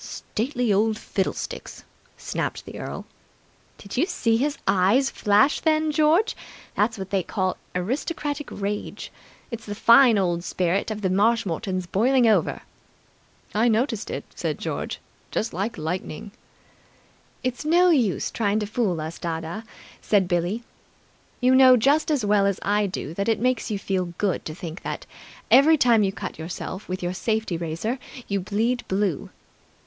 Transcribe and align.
"Stately 0.03 0.73
old 0.73 0.97
fiddlesticks!" 0.97 1.83
snapped 2.17 2.65
the 2.65 2.79
earl. 2.79 3.05
"Did 3.77 3.97
you 3.97 4.07
see 4.07 4.35
his 4.35 4.57
eyes 4.67 5.11
flash 5.11 5.59
then, 5.59 5.91
George? 5.91 6.35
That's 6.73 6.97
what 6.97 7.11
they 7.11 7.21
call 7.21 7.55
aristocratic 7.75 8.47
rage. 8.49 9.11
It's 9.51 9.67
the 9.67 9.75
fine 9.75 10.17
old 10.17 10.43
spirit 10.43 10.89
of 10.89 11.01
the 11.03 11.09
Marshmoretons 11.11 11.85
boiling 11.85 12.25
over." 12.27 12.61
"I 13.53 13.67
noticed 13.67 14.09
it," 14.09 14.23
said 14.33 14.57
George. 14.57 14.99
"Just 15.29 15.53
like 15.53 15.77
lightning." 15.77 16.31
"It's 17.43 17.63
no 17.63 17.91
use 17.91 18.31
trying 18.31 18.57
to 18.61 18.65
fool 18.65 18.99
us, 18.99 19.19
dadda," 19.19 19.65
said 20.01 20.27
Billie. 20.27 20.63
"You 21.41 21.53
know 21.53 21.77
just 21.77 22.09
as 22.09 22.25
well 22.25 22.47
as 22.47 22.59
I 22.63 22.87
do 22.87 23.13
that 23.13 23.29
it 23.29 23.37
makes 23.39 23.69
you 23.69 23.77
feel 23.77 24.15
good 24.17 24.45
to 24.45 24.55
think 24.55 24.81
that, 24.81 25.05
every 25.51 25.77
time 25.77 26.01
you 26.01 26.11
cut 26.11 26.39
yourself 26.39 26.89
with 26.89 27.03
your 27.03 27.13
safety 27.13 27.55
razor, 27.55 27.99
you 28.27 28.39
bleed 28.39 28.83
blue!" 28.87 29.29